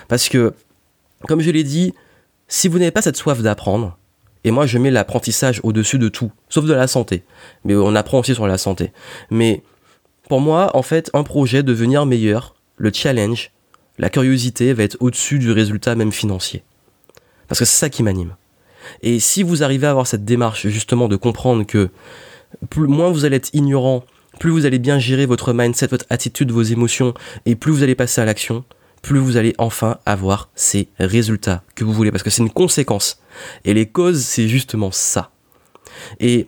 Parce 0.09 0.29
que, 0.29 0.55
comme 1.27 1.41
je 1.41 1.51
l'ai 1.51 1.65
dit, 1.65 1.95
si 2.49 2.69
vous 2.69 2.79
n'avez 2.79 2.91
pas 2.91 3.03
cette 3.03 3.17
soif 3.17 3.41
d'apprendre, 3.41 3.99
et 4.49 4.51
moi 4.51 4.65
je 4.65 4.79
mets 4.79 4.91
l'apprentissage 4.91 5.61
au-dessus 5.63 5.99
de 5.99 6.09
tout, 6.09 6.33
sauf 6.49 6.65
de 6.65 6.73
la 6.73 6.87
santé, 6.87 7.23
mais 7.65 7.77
on 7.77 7.95
apprend 7.95 8.21
aussi 8.21 8.35
sur 8.35 8.47
la 8.47 8.57
santé. 8.57 8.93
Mais 9.31 9.63
pour 10.27 10.41
moi, 10.41 10.71
en 10.75 10.81
fait, 10.81 11.11
un 11.13 11.23
projet 11.23 11.63
devenir 11.63 12.07
meilleur, 12.07 12.55
le 12.79 12.91
challenge, 12.91 13.51
la 13.99 14.09
curiosité 14.09 14.73
va 14.73 14.85
être 14.85 14.97
au-dessus 15.01 15.39
du 15.39 15.53
résultat 15.53 15.95
même 15.97 16.13
financier. 16.13 16.63
Parce 17.47 17.59
que 17.59 17.67
c'est 17.67 17.79
ça 17.79 17.91
qui 17.91 18.03
m'anime. 18.03 18.37
Et 19.03 19.21
si 19.21 19.43
vous 19.43 19.63
arrivez 19.63 19.87
à 19.87 19.91
avoir 19.91 20.07
cette 20.07 20.25
démarche 20.25 20.67
justement 20.69 21.09
de 21.09 21.17
comprendre 21.17 21.67
que 21.67 21.91
plus, 22.71 22.89
moins 22.89 23.11
vous 23.11 23.27
allez 23.27 23.37
être 23.37 23.51
ignorant, 23.53 24.03
plus 24.41 24.51
vous 24.51 24.65
allez 24.65 24.79
bien 24.79 24.99
gérer 24.99 25.27
votre 25.27 25.53
mindset, 25.53 25.89
votre 25.89 26.07
attitude, 26.09 26.53
vos 26.53 26.63
émotions, 26.63 27.13
et 27.45 27.55
plus 27.55 27.73
vous 27.73 27.83
allez 27.83 27.95
passer 27.95 28.23
à 28.23 28.25
l'action, 28.25 28.65
plus 29.03 29.19
vous 29.19 29.37
allez 29.37 29.55
enfin 29.59 29.99
avoir 30.07 30.49
ces 30.55 30.89
résultats 30.99 31.63
que 31.75 31.85
vous 31.85 31.93
voulez, 31.93 32.11
parce 32.11 32.23
que 32.23 32.31
c'est 32.31 32.43
une 32.43 32.51
conséquence. 32.51 33.21
Et 33.65 33.75
les 33.75 33.87
causes, 33.87 34.21
c'est 34.21 34.49
justement 34.49 34.91
ça. 34.91 35.31
Et 36.21 36.47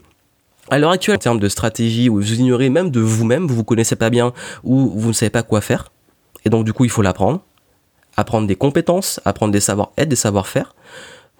à 0.70 0.78
l'heure 0.78 0.90
actuelle, 0.90 1.16
en 1.16 1.18
termes 1.18 1.40
de 1.40 1.48
stratégie, 1.48 2.08
où 2.08 2.16
vous 2.16 2.32
ignorez 2.34 2.70
même 2.70 2.90
de 2.90 3.00
vous-même, 3.00 3.46
vous 3.46 3.56
vous 3.56 3.64
connaissez 3.64 3.96
pas 3.96 4.10
bien, 4.10 4.32
ou 4.62 4.90
vous 4.90 5.08
ne 5.08 5.12
savez 5.12 5.30
pas 5.30 5.42
quoi 5.42 5.60
faire, 5.60 5.90
et 6.44 6.50
donc 6.50 6.64
du 6.64 6.72
coup 6.72 6.84
il 6.84 6.90
faut 6.90 7.02
l'apprendre, 7.02 7.42
apprendre 8.16 8.46
des 8.46 8.56
compétences, 8.56 9.20
apprendre 9.24 9.52
des 9.52 9.60
savoir-être, 9.60 10.08
des 10.08 10.16
savoir-faire, 10.16 10.74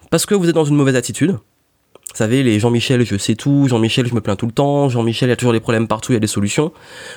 parce 0.09 0.25
que 0.25 0.35
vous 0.35 0.49
êtes 0.49 0.55
dans 0.55 0.65
une 0.65 0.75
mauvaise 0.75 0.95
attitude. 0.95 1.31
Vous 1.31 2.17
savez, 2.17 2.43
les 2.43 2.59
Jean-Michel, 2.59 3.05
je 3.05 3.15
sais 3.15 3.35
tout, 3.35 3.67
Jean-Michel, 3.69 4.05
je 4.05 4.13
me 4.13 4.19
plains 4.19 4.35
tout 4.35 4.45
le 4.45 4.51
temps, 4.51 4.89
Jean-Michel, 4.89 5.29
il 5.29 5.31
y 5.31 5.33
a 5.33 5.37
toujours 5.37 5.53
des 5.53 5.61
problèmes 5.61 5.87
partout, 5.87 6.11
il 6.11 6.15
y 6.15 6.17
a 6.17 6.19
des 6.19 6.27
solutions. 6.27 6.73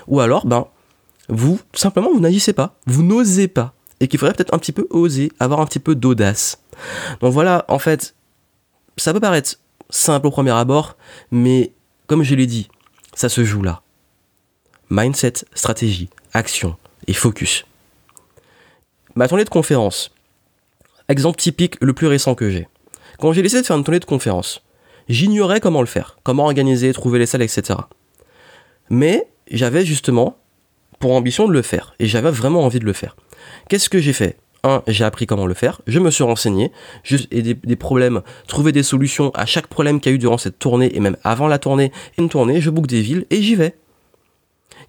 Ou 0.06 0.20
alors, 0.20 0.46
ben, 0.46 0.68
vous, 1.28 1.58
simplement, 1.72 2.12
vous 2.12 2.20
n'agissez 2.20 2.52
pas, 2.52 2.76
vous 2.86 3.02
n'osez 3.02 3.48
pas. 3.48 3.73
Et 4.00 4.08
qu'il 4.08 4.18
faudrait 4.18 4.34
peut-être 4.34 4.54
un 4.54 4.58
petit 4.58 4.72
peu 4.72 4.86
oser, 4.90 5.32
avoir 5.38 5.60
un 5.60 5.66
petit 5.66 5.78
peu 5.78 5.94
d'audace. 5.94 6.60
Donc 7.20 7.32
voilà, 7.32 7.64
en 7.68 7.78
fait, 7.78 8.14
ça 8.96 9.12
peut 9.12 9.20
paraître 9.20 9.58
simple 9.90 10.26
au 10.26 10.30
premier 10.30 10.50
abord, 10.50 10.96
mais 11.30 11.72
comme 12.06 12.22
je 12.22 12.34
l'ai 12.34 12.46
dit, 12.46 12.68
ça 13.14 13.28
se 13.28 13.44
joue 13.44 13.62
là. 13.62 13.82
Mindset, 14.90 15.44
stratégie, 15.54 16.08
action 16.32 16.76
et 17.06 17.14
focus. 17.14 17.64
Ma 19.14 19.28
tournée 19.28 19.44
de 19.44 19.50
conférence. 19.50 20.12
Exemple 21.08 21.38
typique 21.38 21.76
le 21.80 21.92
plus 21.92 22.06
récent 22.06 22.34
que 22.34 22.50
j'ai. 22.50 22.68
Quand 23.18 23.32
j'ai 23.32 23.44
essayé 23.44 23.62
de 23.62 23.66
faire 23.66 23.76
une 23.76 23.84
tournée 23.84 24.00
de 24.00 24.04
conférence, 24.04 24.62
j'ignorais 25.08 25.60
comment 25.60 25.80
le 25.80 25.86
faire, 25.86 26.16
comment 26.22 26.44
organiser, 26.44 26.92
trouver 26.92 27.18
les 27.18 27.26
salles, 27.26 27.42
etc. 27.42 27.78
Mais 28.90 29.28
j'avais 29.50 29.84
justement 29.84 30.38
pour 30.98 31.12
ambition 31.12 31.46
de 31.46 31.52
le 31.52 31.62
faire, 31.62 31.94
et 31.98 32.06
j'avais 32.06 32.30
vraiment 32.30 32.64
envie 32.64 32.78
de 32.78 32.84
le 32.84 32.92
faire. 32.92 33.16
Qu'est-ce 33.68 33.88
que 33.88 33.98
j'ai 33.98 34.12
fait? 34.12 34.36
Un, 34.62 34.82
j'ai 34.86 35.04
appris 35.04 35.26
comment 35.26 35.46
le 35.46 35.52
faire, 35.52 35.82
je 35.86 35.98
me 35.98 36.10
suis 36.10 36.24
renseigné, 36.24 36.72
et 37.30 37.42
des, 37.42 37.76
problèmes, 37.76 38.22
trouver 38.48 38.72
des 38.72 38.82
solutions 38.82 39.30
à 39.34 39.44
chaque 39.44 39.66
problème 39.66 40.00
qu'il 40.00 40.10
y 40.10 40.14
a 40.14 40.16
eu 40.16 40.18
durant 40.18 40.38
cette 40.38 40.58
tournée 40.58 40.96
et 40.96 41.00
même 41.00 41.18
avant 41.22 41.48
la 41.48 41.58
tournée, 41.58 41.92
une 42.16 42.30
tournée, 42.30 42.62
je 42.62 42.70
book 42.70 42.86
des 42.86 43.02
villes 43.02 43.26
et 43.28 43.42
j'y 43.42 43.56
vais. 43.56 43.76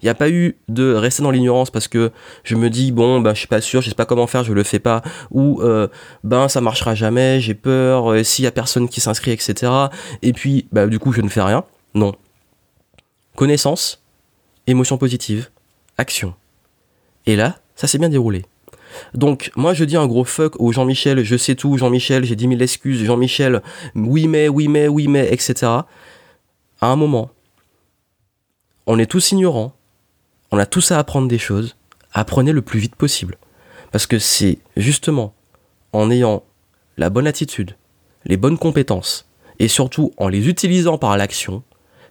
Il 0.00 0.06
n'y 0.06 0.08
a 0.10 0.14
pas 0.14 0.30
eu 0.30 0.56
de 0.68 0.94
rester 0.94 1.22
dans 1.22 1.30
l'ignorance 1.30 1.70
parce 1.70 1.88
que 1.88 2.10
je 2.44 2.54
me 2.54 2.70
dis 2.70 2.92
bon 2.92 3.20
ben 3.20 3.34
je 3.34 3.38
suis 3.40 3.48
pas 3.48 3.60
sûr, 3.60 3.80
je 3.80 3.88
sais 3.88 3.94
pas 3.94 4.04
comment 4.04 4.26
faire, 4.26 4.44
je 4.44 4.52
le 4.52 4.62
fais 4.62 4.78
pas 4.78 5.02
ou 5.30 5.60
euh, 5.62 5.88
ben 6.24 6.48
ça 6.48 6.60
marchera 6.60 6.94
jamais, 6.94 7.40
j'ai 7.40 7.54
peur 7.54 8.12
euh, 8.12 8.22
s'il 8.22 8.44
y 8.44 8.48
a 8.48 8.52
personne 8.52 8.88
qui 8.88 9.00
s'inscrit 9.00 9.30
etc. 9.30 9.72
Et 10.22 10.32
puis 10.32 10.68
bah 10.72 10.86
du 10.86 10.98
coup 10.98 11.12
je 11.12 11.20
ne 11.20 11.28
fais 11.28 11.42
rien. 11.42 11.64
Non. 11.94 12.14
Connaissance, 13.36 14.02
émotion 14.66 14.98
positive, 14.98 15.50
action. 15.98 16.34
Et 17.26 17.36
là 17.36 17.58
ça 17.76 17.86
s'est 17.86 17.98
bien 17.98 18.08
déroulé. 18.08 18.44
Donc 19.14 19.50
moi 19.56 19.74
je 19.74 19.84
dis 19.84 19.96
un 19.96 20.06
gros 20.06 20.24
fuck 20.24 20.58
au 20.60 20.72
Jean-Michel, 20.72 21.22
je 21.22 21.36
sais 21.36 21.54
tout, 21.54 21.76
Jean-Michel, 21.76 22.24
j'ai 22.24 22.36
10 22.36 22.48
000 22.48 22.60
excuses, 22.60 23.04
Jean-Michel, 23.04 23.62
oui 23.94 24.26
mais, 24.26 24.48
oui 24.48 24.68
mais, 24.68 24.88
oui 24.88 25.06
mais, 25.06 25.32
etc. 25.32 25.54
À 26.80 26.86
un 26.88 26.96
moment, 26.96 27.30
on 28.86 28.98
est 28.98 29.10
tous 29.10 29.32
ignorants, 29.32 29.74
on 30.50 30.58
a 30.58 30.66
tous 30.66 30.92
à 30.92 30.98
apprendre 30.98 31.28
des 31.28 31.38
choses, 31.38 31.76
apprenez 32.12 32.52
le 32.52 32.62
plus 32.62 32.80
vite 32.80 32.96
possible. 32.96 33.36
Parce 33.92 34.06
que 34.06 34.18
c'est 34.18 34.58
justement 34.76 35.34
en 35.92 36.10
ayant 36.10 36.42
la 36.96 37.10
bonne 37.10 37.26
attitude, 37.26 37.76
les 38.24 38.36
bonnes 38.36 38.58
compétences, 38.58 39.26
et 39.58 39.68
surtout 39.68 40.12
en 40.16 40.28
les 40.28 40.48
utilisant 40.48 40.98
par 40.98 41.16
l'action, 41.16 41.62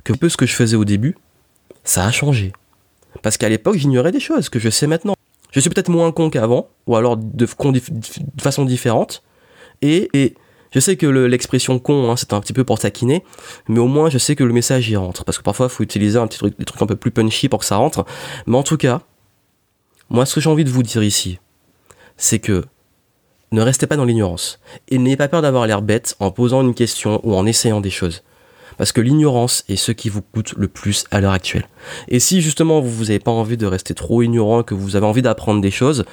que 0.04 0.14
peu 0.14 0.30
ce 0.30 0.38
que 0.38 0.46
je 0.46 0.54
faisais 0.54 0.78
au 0.78 0.86
début, 0.86 1.16
ça 1.84 2.06
a 2.06 2.12
changé. 2.12 2.54
Parce 3.22 3.38
qu'à 3.38 3.50
l'époque, 3.50 3.78
j'ignorais 3.78 4.12
des 4.12 4.20
choses 4.20 4.50
que 4.50 4.60
je 4.60 4.70
sais 4.70 4.88
maintenant. 4.88 5.15
Je 5.56 5.62
suis 5.62 5.70
peut-être 5.70 5.90
moins 5.90 6.12
con 6.12 6.30
qu'avant, 6.30 6.68
ou 6.86 6.98
alors 6.98 7.16
de, 7.16 7.48
façon 8.38 8.66
différente, 8.66 9.24
et, 9.82 10.36
je 10.72 10.80
sais 10.82 10.98
que 10.98 11.06
l'expression 11.06 11.80
con, 11.80 12.12
hein, 12.12 12.18
c'est 12.18 12.34
un 12.34 12.42
petit 12.42 12.52
peu 12.52 12.66
pour 12.66 12.78
taquiner, 12.78 13.24
mais 13.70 13.80
au 13.80 13.88
moins 13.88 14.10
je 14.10 14.18
sais 14.18 14.36
que 14.36 14.44
le 14.44 14.52
message 14.52 14.90
y 14.90 14.98
rentre. 14.98 15.24
Parce 15.24 15.38
que 15.38 15.44
parfois, 15.44 15.68
il 15.68 15.70
faut 15.70 15.84
utiliser 15.84 16.20
un 16.20 16.28
petit 16.28 16.40
truc, 16.40 16.60
des 16.60 16.66
trucs 16.66 16.82
un 16.82 16.86
peu 16.86 16.98
plus 16.98 17.12
punchy 17.12 17.48
pour 17.48 17.60
que 17.60 17.66
ça 17.66 17.78
rentre. 17.78 18.06
Mais 18.46 18.58
en 18.58 18.64
tout 18.64 18.76
cas, 18.76 19.04
moi, 20.10 20.26
ce 20.26 20.36
que 20.36 20.42
j'ai 20.42 20.50
envie 20.50 20.66
de 20.66 20.70
vous 20.70 20.84
dire 20.84 21.02
ici, 21.02 21.40
c'est 22.18 22.40
que 22.40 22.66
ne 23.54 23.62
restez 23.62 23.88
pas 23.88 23.96
dans 23.96 24.04
l'ignorance. 24.04 24.60
Et 24.90 24.98
n'ayez 24.98 25.16
pas 25.16 25.30
peur 25.30 25.42
d'avoir 25.42 25.68
l'air 25.68 25.82
bête 25.82 26.18
en 26.20 26.32
posant 26.32 26.62
une 26.62 26.74
question 26.74 27.22
ou 27.24 27.34
en 27.34 27.46
essayant 27.46 27.80
des 27.80 27.90
choses. 27.90 28.24
Parce 28.78 28.92
que 28.92 29.02
l'ignorance 29.02 29.64
est 29.70 29.76
ce 29.76 29.92
qui 29.92 30.10
vous 30.10 30.22
coûte 30.22 30.54
le 30.58 30.68
plus 30.68 31.06
à 31.12 31.22
l'heure 31.22 31.32
actuelle. 31.32 31.68
Et 32.08 32.20
si 32.20 32.42
justement 32.42 32.82
vous 32.82 33.06
n'avez 33.06 33.20
pas 33.20 33.32
envie 33.32 33.58
de 33.58 33.66
rester 33.66 33.94
trop 33.94 34.22
ignorant, 34.22 34.64
que 34.64 34.74
vous 34.74 34.96
avez 34.96 35.06
envie 35.06 35.22
d'apprendre 35.22 35.62
des 35.62 35.72
choses, 35.72 36.06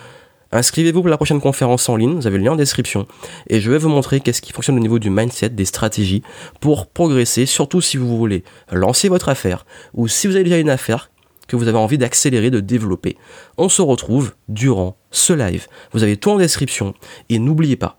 Inscrivez-vous 0.55 1.01
pour 1.01 1.09
la 1.09 1.17
prochaine 1.17 1.41
conférence 1.41 1.89
en 1.89 1.97
ligne, 1.97 2.13
vous 2.13 2.27
avez 2.27 2.37
le 2.37 2.45
lien 2.45 2.53
en 2.53 2.57
description, 2.57 3.07
et 3.49 3.59
je 3.59 3.71
vais 3.71 3.79
vous 3.79 3.89
montrer 3.89 4.21
qu'est-ce 4.21 4.43
qui 4.43 4.53
fonctionne 4.53 4.77
au 4.77 4.81
niveau 4.81 4.99
du 4.99 5.09
mindset, 5.09 5.49
des 5.49 5.65
stratégies, 5.65 6.23
pour 6.61 6.89
progresser, 6.89 7.47
surtout 7.47 7.81
si 7.81 7.97
vous 7.97 8.19
voulez 8.19 8.45
lancer 8.71 9.09
votre 9.09 9.31
affaire, 9.31 9.65
ou 9.95 10.09
si 10.09 10.27
vous 10.27 10.35
avez 10.35 10.45
déjà 10.45 10.59
une 10.59 10.69
affaire 10.69 11.11
que 11.49 11.57
vous 11.57 11.69
avez 11.69 11.79
envie 11.79 11.97
d'accélérer, 11.97 12.51
de 12.51 12.61
développer. 12.61 13.17
On 13.57 13.71
se 13.71 13.81
retrouve 13.81 14.35
durant 14.49 14.99
ce 15.11 15.33
live. 15.33 15.69
Vous 15.93 16.03
avez 16.03 16.19
tout 16.19 16.31
en 16.31 16.37
description, 16.37 16.93
et 17.31 17.39
n'oubliez 17.39 17.77
pas, 17.77 17.99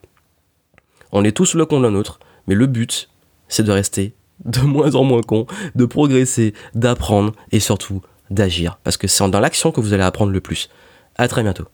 on 1.12 1.24
est 1.24 1.36
tous 1.36 1.56
le 1.56 1.66
con 1.66 1.80
d'un 1.80 1.96
autre, 1.96 2.20
mais 2.48 2.54
le 2.54 2.68
but, 2.68 3.10
c'est 3.48 3.64
de 3.64 3.72
rester 3.72 4.14
de 4.46 4.62
moins 4.62 4.96
en 4.96 5.04
moins 5.04 5.22
con, 5.22 5.46
de 5.76 5.86
progresser, 5.86 6.54
d'apprendre, 6.76 7.34
et 7.52 7.60
surtout 7.60 8.02
d'agir, 8.30 8.80
parce 8.84 8.98
que 8.98 9.08
c'est 9.08 9.30
dans 9.30 9.40
l'action 9.40 9.72
que 9.72 9.82
vous 9.82 9.94
allez 9.94 10.04
apprendre 10.04 10.32
le 10.32 10.42
plus. 10.42 10.70
À 11.16 11.28
très 11.28 11.44
bientôt. 11.44 11.66